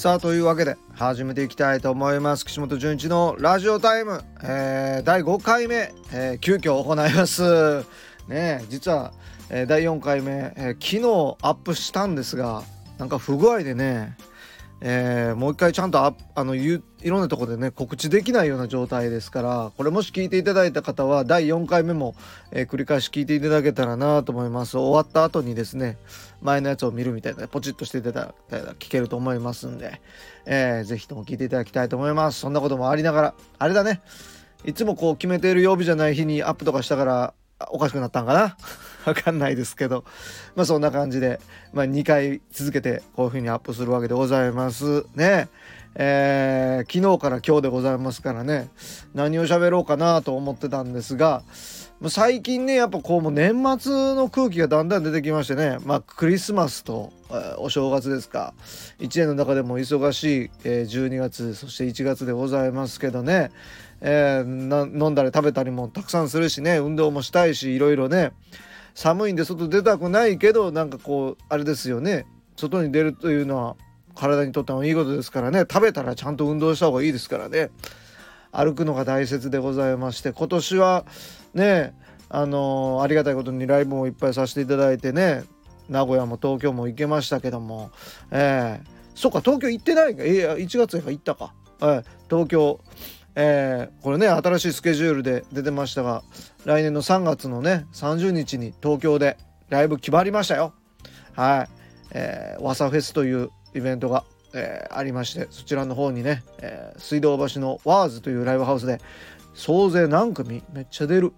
[0.00, 2.46] さあというわけで始めていきたいと思います。
[2.46, 7.84] 岸本純一のラジオタイム、えー、第5回目、えー、急遽行います。
[8.26, 9.12] ね実は、
[9.50, 12.62] えー、第4回目、えー、昨日アップしたんですが
[12.96, 14.16] なんか不具合でね
[14.82, 22.14] えー、もう一回ちゃんとああのいろんなとこでね告知できないような状態ですからこれもし聞いていただいた方は第4回目も、
[22.50, 24.78] えー、繰り返し聞いていただけたらなと思います。
[24.78, 25.98] 終わった後にですね
[26.40, 30.00] 前のやつを見るみたいなポチッとしていただいたら聞けると思いますんで、
[30.46, 32.40] えー、ぜひとも聞いていただきたいと思います。
[32.40, 34.00] そんなこともありながらあれだね
[34.64, 37.34] いつもこう決めている曜日じゃない日にアップとかしたから
[37.68, 38.56] おかしくなったんかな。
[39.06, 40.04] わかんないですけど。
[40.56, 41.40] まあそんな感じで、
[41.72, 45.04] まあ、2回続けてこういう風にアップするわけでございます。
[45.14, 45.48] ね。
[45.96, 48.68] えー、昨日から今日でございますからね。
[49.14, 51.42] 何を喋ろうかなと思ってたんですが
[52.08, 55.78] 最近ねやっぱこうもう年末の空気がだんだん出てきましてね。
[55.84, 58.54] まあクリスマスと、えー、お正月ですか。
[59.00, 63.50] 1年の中でも忙しい、えー、12月そして1月でございますけどね。
[64.00, 66.78] えー、飲んだり食べたりもたくさんするしね。
[66.78, 68.32] 運動もしたいしいろいろね。
[68.94, 72.26] 寒いんで外出たくないけどなんかこうあれですよね。
[72.56, 73.76] 外に出るというのは
[74.14, 75.60] 体にとってもいいことですからね。
[75.60, 77.70] 食べたらちゃんと運動した方がいいですからね。
[78.52, 81.06] 歩くのが大切でございまして今年は
[81.54, 81.94] ね
[82.28, 85.44] あのー、ありがたいことにライブもいっぱいさせていただいてね
[85.88, 87.90] 名古屋も東京も行けましたけども。
[88.30, 90.24] えー、そっか東京行ってないか。
[90.24, 92.80] いや1月やから行ったか、えー、東京
[93.42, 96.22] えー、これね新しいスケジュールで出てましたが
[96.66, 99.38] 来年の3月のね30日に東京で
[99.70, 100.74] ライブ決まりましたよ。
[101.34, 101.68] はい、
[102.10, 109.00] えー、ワサフェスというイベントが、えー、ありましてそちらの方にね、えー、水道橋のワーズというライブハウスで
[109.54, 111.32] 総勢何組めっちゃ出る。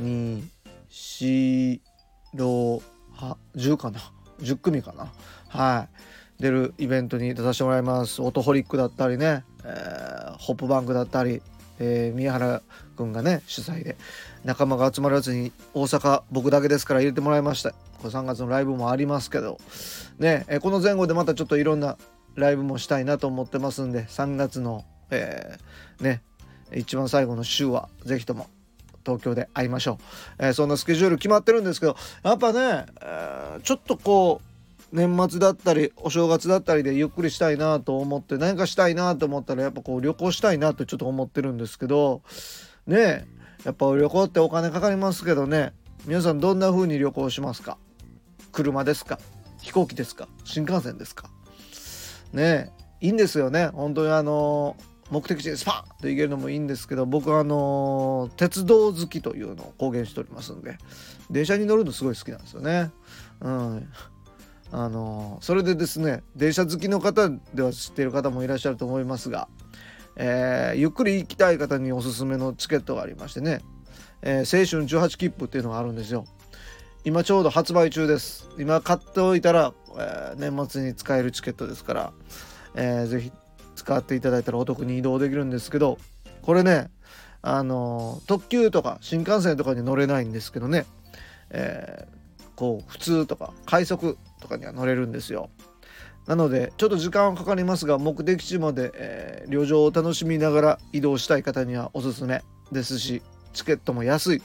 [0.00, 0.42] 2
[2.34, 2.80] 4
[3.14, 4.00] 6 10かな。
[4.40, 5.12] 10組かな。
[5.48, 5.88] は
[6.38, 6.42] い。
[6.42, 8.22] 出るイベントに出させてもらいます。
[8.22, 11.42] オートホリックだったりねえー、ホップバンクだったり、
[11.78, 12.62] えー、宮原
[12.96, 13.96] 君がね主催で
[14.44, 17.70] 仲間が集まらずに大阪僕だけですから入れてもらいました。
[17.70, 19.58] これ3月のライブもありますけど。
[20.18, 21.96] ね、えー、この前後でまたちょっといろんな
[22.36, 26.22] ライブもしたいなと思ってますんで3月の、えー、ね
[26.74, 28.46] 一番最後の週は是非とも
[29.04, 29.98] 東京で会いましょ
[30.38, 34.49] う、えー、そんなスケジュール決まってるんですけどやっぱね、えー、ちょっとこう
[34.92, 42.22] 年末だったりお正月だったりでゆっくりしたいなと思って何かしたいなと思ったらやっぱこう旅行したいなとちょっと思ってるんですけど
[42.86, 43.26] ね
[43.64, 45.72] やっぱ旅行ってお金かかりますけどね
[46.06, 47.76] 皆さんどんな風に旅行しますか？
[48.52, 49.18] 車ですか？
[49.60, 50.28] 飛行機ですか？
[50.44, 51.30] 新幹線ですか？
[52.32, 53.68] ねえいいんですよね。
[53.68, 54.76] 本当にあの
[55.10, 60.78] 目的地にスパンと行けるのもいいんですけど僕はあの鉄道好きというのを公言しておりますんで
[61.30, 62.90] 電車に乗るのすごい好きなんですよね。
[63.40, 63.88] うん。
[64.72, 69.48] あのそれでですね電車好きの方では知ってる方もいらっしゃると思いますが、
[70.16, 73.60] えー、ゆっくり行きたい方におすすめのチケットがありましてね、
[74.22, 76.24] えー、青春18切符っていうのがあるんですよ。
[77.02, 78.48] 今ちょうど発売中です。
[78.58, 82.12] 今買っておいたら、えー、年末に使えるチケットですから、
[82.74, 83.32] えー、ぜひ
[83.74, 85.96] 使っていただいたらお得に移動できるんですけど
[86.42, 86.90] これね
[87.40, 90.84] あの特急とか新幹線とかに乗れないんですけどね、
[91.48, 92.06] え、
[92.54, 95.50] こう普通とか快速とかには乗れるんですよ。
[96.26, 104.42] なのでちょっと時間はかかりますが目的地まで、えー、旅情を楽しみながら移動したい方にはおすすめですしチケットも安い、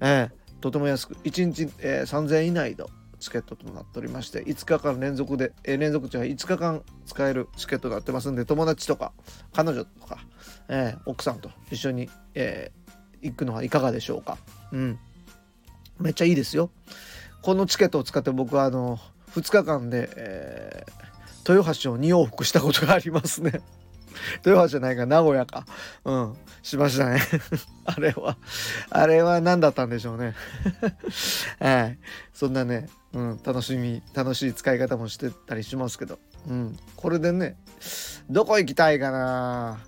[0.00, 0.30] えー、
[0.60, 2.88] とても安く1日、えー、3000円以内の
[3.18, 9.12] チケットとなっておりまして5日間連続で、えー、連続じゃ5日間使えるチケットになってますんで友達とか
[9.52, 10.18] 彼女とか、
[10.68, 14.38] えー、奥さんと一緒に、えー、行くのはいかがでしょうか。
[14.72, 14.98] うん。
[15.98, 16.70] めっちゃいいですよ。
[17.42, 18.98] このチケットを使って僕はあの
[19.34, 23.60] 2日間で、えー、豊橋を2往復したことがありますね。
[24.44, 25.64] 豊橋じゃないか名古屋か。
[26.04, 26.36] うん。
[26.62, 27.20] しましたね。
[27.84, 28.36] あれは
[28.90, 30.34] あれは何だったんでしょうね。
[31.60, 31.98] はい。
[32.32, 36.18] そんなね、うん、楽しみ楽しい使い方もしてたりしますけど、
[36.48, 37.56] うん、これでね
[38.28, 39.78] どこ行きたいかな。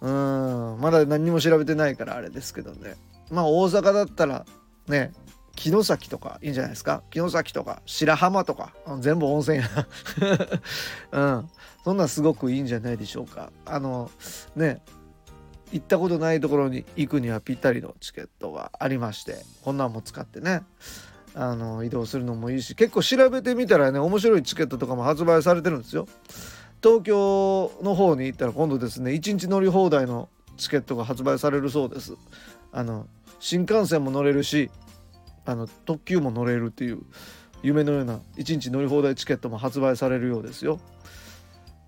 [0.00, 0.80] うん。
[0.80, 2.96] まだ何も調べてないからあれですけどね。
[3.30, 4.46] まあ大阪だったら
[4.86, 5.12] ね
[5.58, 7.02] 城崎とかいいんじゃないですか？
[7.12, 9.64] 城崎とか白浜とか全部温泉や。
[11.12, 11.48] うん。
[11.84, 13.50] そんなすごくいいんじゃないでしょうか。
[13.64, 14.10] あの
[14.56, 14.80] ね
[15.72, 20.62] 行ったことないところに行くにはぴったりのチケットがありましてこんなんも使ってね。
[21.34, 26.06] あの移動するのもいいし結構調べてみたらね面白いチケットとかも発売されてるんですよ。
[26.82, 32.14] 東京の方に行ったら今度ですね1日乗り放題のチケットが発売されるそうです。
[32.72, 33.06] あの
[33.40, 34.70] 新幹線も乗れるし
[35.48, 37.00] あの特急も乗れるっていう
[37.62, 40.78] 夢のような1日乗り放題チケットも発売されるようですよ。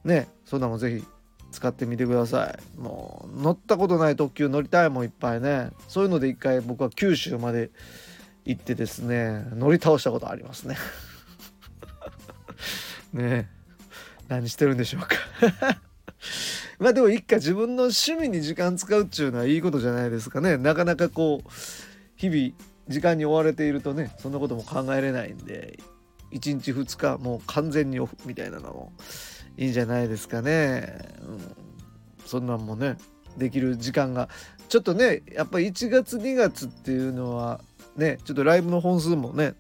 [0.03, 1.05] ねそんなもんぜひ
[1.53, 2.81] 使ってみてください。
[2.81, 5.73] もう乗ったことない特急乗りたいもんいっぱいね。
[5.89, 7.71] そういうので一回僕は九州まで
[8.47, 10.79] 行ってですね乗り倒したことありますね。
[13.13, 13.51] ね
[14.29, 15.17] 何してるんでしょうか。
[16.81, 20.57] まあでも一回自分の趣味に時間使うっていうのはいいことじゃないですかね。
[20.57, 21.51] なかなかこう
[22.17, 25.79] 日々時間に追われているとねそんなことも考えれないんで
[26.33, 28.93] 1日2日もう完全にオフみたいなのも
[29.57, 31.57] いいんじゃないですかね、うん、
[32.27, 32.97] そんなんもね
[33.37, 34.29] できる時間が
[34.69, 37.61] ちょっとねやっぱ1月2月っていうのは
[37.97, 39.55] ねちょっとライブの本数もね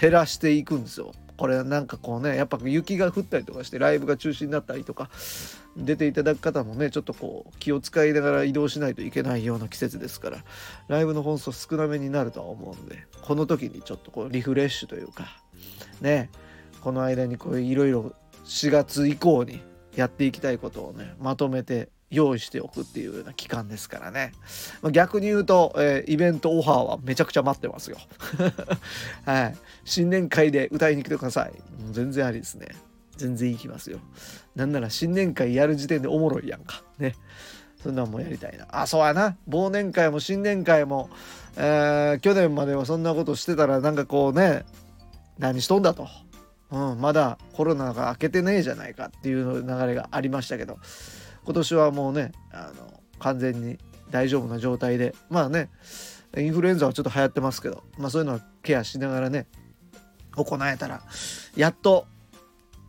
[0.00, 1.12] 減らしていくんですよ。
[1.36, 5.10] これなんかこうねやっぱ雪が降ったりとかしてライブが中止になったりとか
[5.76, 10.44] 出ていただく方もねちょっとこう気を使いながら移動しないといけないような季節ですから
[10.88, 15.26] ライブの本数少なめになるとは思うんでこの時にちょっとこうリフレッシュというか
[16.00, 16.30] ね
[16.80, 18.12] この間にこういろいろ
[18.44, 19.60] 4月以降に
[19.96, 24.32] やっていきたいことをねまとめて用意しておくっていうような期間ですからね、
[24.82, 27.98] まあ、逆に言うと、えー、イベントオファーはめちゃくちゃ待ってますよ。
[29.26, 29.56] はい。
[29.84, 31.50] 新年会で歌いに来てください。
[31.82, 32.68] もう全然ありですね。
[33.16, 33.98] 全然行きますよ。
[34.56, 36.82] なんなら新年会やる時点でおもろいやんか。
[36.98, 37.14] ね。
[37.82, 38.66] そんなんもやりたいな。
[38.70, 39.36] あそうやな。
[39.48, 41.10] 忘年会も新年会も、
[41.56, 44.64] えー、去年まではそんなことしてたらなんかこうね
[45.38, 46.08] 何しとんだと、
[46.70, 50.78] うん、まだコロナが明けてねえじゃないかっていう流れがありましたけど。
[51.44, 53.78] 今年はもうねあの完全に
[54.10, 55.70] 大丈夫な状態でまあね
[56.36, 59.46] インフルエンザはちょっと流行ってますけど、まあ、そういうのはケアしながらね
[60.34, 61.02] 行えたら
[61.56, 62.06] やっと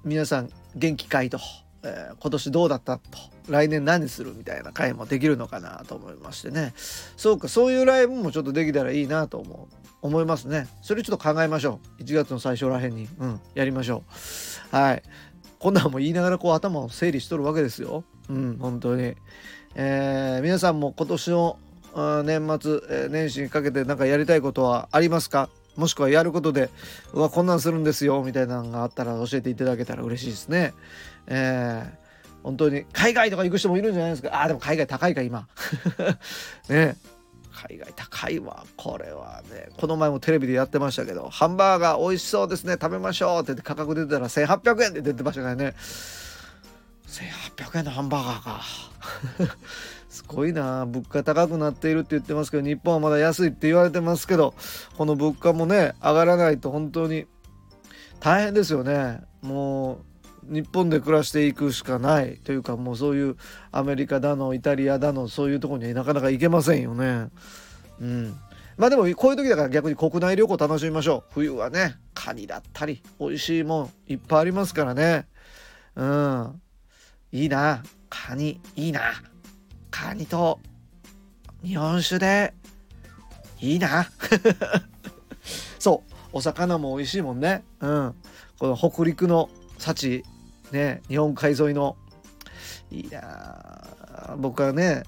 [0.03, 1.39] 皆さん元気かいと、
[1.83, 3.03] えー、今年どうだったと
[3.47, 6.73] 来年何するみたいな回もできるのかなと思いましてね。
[6.75, 10.67] そうかそういうライブもちょっとできたらいいなと思う思いますね。
[10.81, 12.03] それちょっと考えましょう。
[12.03, 14.03] 1月の最初らへんにうんやりましょ
[14.71, 14.75] う。
[14.75, 15.03] はい。
[15.59, 18.03] こんなんも言いながらこう頭を整理しとるわけですよ。
[18.29, 19.15] うん本当に。
[19.75, 21.57] えー、皆さんも今年の
[22.23, 25.49] 年末、年始にかけて何かやりたいことはありますか？
[25.75, 26.69] もしくはやることで
[27.13, 30.73] うわこんなんするんですよみたいなのがあったら教えていただけたら嬉しいですね。
[31.27, 34.41] えー、本当に海外とか行く人もいるんじゃないですか？
[34.41, 35.47] あでも海外高いか今。
[36.69, 36.95] ね。
[37.55, 38.65] 海外高いわ。
[38.75, 39.69] これはね。
[39.77, 42.73] この前もテレビでやってましたけどハンバーガー美味しそうですね。
[42.73, 45.73] 食べましょうって言って価格出てたら1800円で出てましたからね。
[47.07, 48.61] 1800円のハンバーガーか。
[50.09, 50.85] すごいな。
[50.85, 54.53] 物価高くなっているって言ってますけど日本はまだ安いって言われてますけど
[54.97, 57.25] この物価もね上がらないと本当に
[58.19, 59.21] 大変ですよね。
[59.41, 60.14] もう
[60.47, 63.35] 日本で暮らしていくしかないというかもうそういう
[63.71, 67.29] アメリカだのイタリアだのそういうとこになかなか行けませんよね。
[67.99, 68.37] うん、
[68.77, 71.33] まあでもこういう時だから逆に国内旅行楽しみましょう。
[71.33, 75.27] 冬はねカニだったり美味しいもんいっぱいありますからね。
[75.95, 76.61] うん。
[77.31, 77.83] いいな。
[78.09, 79.01] カニいいな。
[79.89, 80.59] カニと
[81.63, 82.53] 日本酒で
[83.59, 84.07] いいな。
[85.79, 86.15] そう。
[86.33, 87.63] お魚も美味しいもんね。
[87.79, 88.15] うん。
[88.59, 90.23] この北陸の幸。
[90.71, 91.97] ね日本海沿いの。
[92.91, 95.03] いいな僕はね、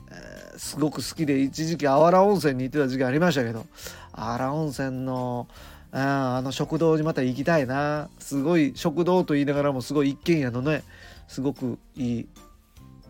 [0.57, 3.65] すごく好きで一時期あわら温泉に行ってた時期ありましたけど
[4.13, 5.47] あわら温泉の
[5.91, 8.09] あの食堂にまた行きたいな。
[8.19, 10.83] すごい食堂と言いながらもすごい一軒家のね
[11.27, 12.27] すごくいい、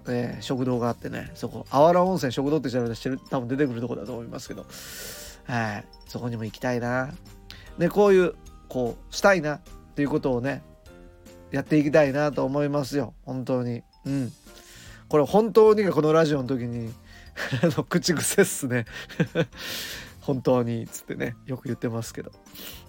[0.08, 4.66] えー、食堂があってねそこあわら温泉食堂って調べたら多分出てくるとこだと思いますけど
[5.46, 7.14] はいそこにも行きたいな。
[7.80, 8.36] でこういう
[8.70, 9.60] こうしたいなっ
[9.96, 10.62] ていうことをね
[11.52, 13.14] やっていきたいなと思いますよ。
[13.26, 13.84] 本当に。
[14.06, 14.32] うん。
[15.10, 16.94] これ本当にこのラジオの時に
[17.64, 18.86] あの口癖っすね。
[20.22, 22.32] 本当につってねよく言ってますけど。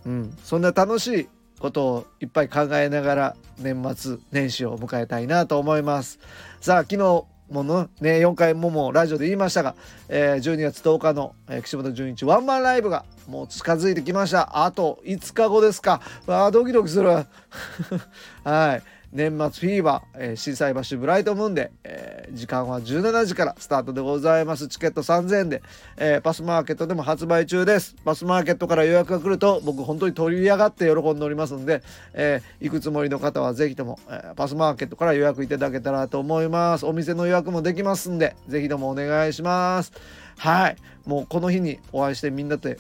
[0.07, 0.37] うん。
[0.43, 1.29] そんな楽しい
[1.61, 6.19] ことをいっぱい考えながら年末年始を迎えたいなと思います。
[6.61, 9.75] さあ昨日ものね4回ももラジオで言いましたが、
[10.09, 14.65] えー、12月10日の、えー、岸本純一ワンマンライブがもう近づいてきました。
[14.65, 16.01] あと5日後ですか。
[16.27, 17.09] わあドキドキする。
[18.45, 18.83] はい。
[19.13, 24.69] 年末フィーバー、えー、震災橋ブライトムーンで、えー、時間は17時からスタートでございます。
[24.69, 25.63] チケット3000円で、
[25.97, 27.97] えー、パスマーケットでも発売中です。
[28.05, 36.85] パスマーケットから予約が来ると僕本当に取り上がって喜んでおりますので、えー、行くつもりの方はぜひとも、え、パスマーケットから予約いただけたらと思います。
[36.85, 39.93] お店の予約もできますんでぜひともお願いします。
[40.37, 40.77] はい。
[41.07, 42.79] もうこの日にお会いしてみんなで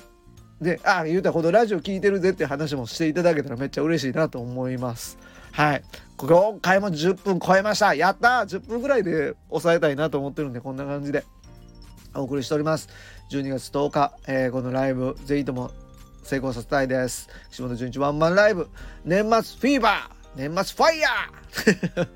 [0.61, 5.19] であ言うたらほどラジオ聞いてるぜって話もしていただけたらめっちゃ嬉しいなと思います。
[5.53, 5.83] はい。
[6.17, 7.95] 今回も10分超えました。
[7.95, 11.25] やった10分ぐらいで抑えたいなと思ってるんでこんな感じで
[12.15, 12.89] お送りしております。
[13.31, 15.71] 12月10日、えー、このライブぜひとも
[16.23, 17.29] 成功させたいです。
[17.51, 18.69] 岸本純一ワンマンライブ
[19.05, 22.09] 年末フィーバー年末ファイヤー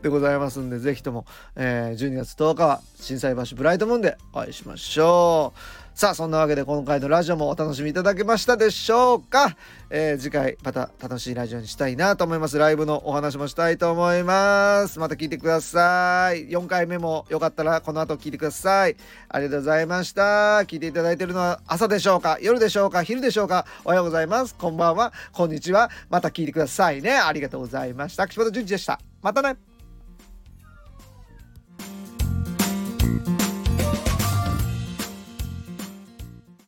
[0.02, 1.24] でございますんでぜひとも、
[1.56, 5.60] えー、12月10日は心斎橋ブライトムーンでお会いしましょう。
[6.00, 9.54] さあそんなわけで今回のラジオもお楽しみいただけましたでしょうか、
[9.90, 12.56] えー、次回また楽しいラジオにしたいなと思います。
[12.56, 14.98] ライブのお話もしたいと思います。
[14.98, 16.48] また聞いてください。
[16.48, 18.96] 4回目もよかったらこの後聞いてください。
[19.28, 20.60] ありがとうございました。
[20.60, 22.38] 聞いていただいているのは朝でしょうか？
[22.40, 23.02] 夜でしょうか？
[23.02, 23.66] 昼でしょうか？
[23.84, 24.54] おはようございます。
[24.54, 25.12] こんばんは。
[25.32, 25.90] こんにちは。
[26.08, 27.18] また聞いてくださいね。
[27.18, 28.26] ありがとうございました。
[28.26, 28.98] 岸本淳二でした。
[29.20, 29.69] またね。